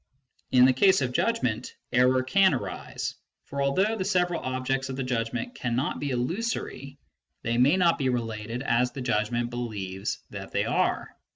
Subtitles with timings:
[0.51, 3.13] In the case of judgment, error can arise;
[3.45, 6.97] for although the several objects of the judgment cannot be illusory,
[7.43, 11.15] they may not be related as the judgment be lieves that they are.